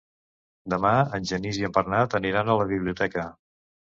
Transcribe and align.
Demà 0.73 0.93
en 1.17 1.27
Genís 1.33 1.59
i 1.61 1.67
en 1.69 1.75
Bernat 1.77 2.17
aniran 2.21 2.49
a 2.53 2.57
la 2.61 2.65
biblioteca. 2.71 3.27